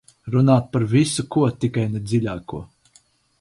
[0.35, 2.63] Runāt par visu ko, tikai ne dziļāko.